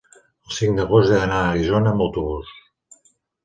[0.49, 2.59] el cinc d'agost he d'anar a Guissona amb autobús.